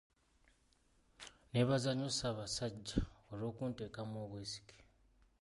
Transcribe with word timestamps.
Nneebaza 1.47 1.89
nnyo 1.93 2.07
Ssaabasajja 2.11 2.97
olw'okunteekamu 3.31 4.15
obwesige. 4.25 4.77